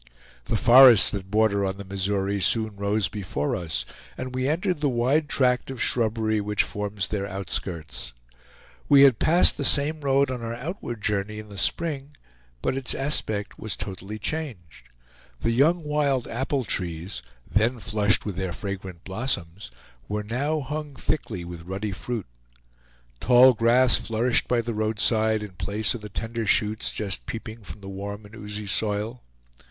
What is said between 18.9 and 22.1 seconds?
blossoms, were now hung thickly with ruddy